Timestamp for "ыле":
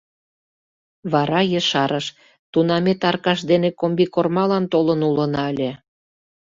5.51-5.71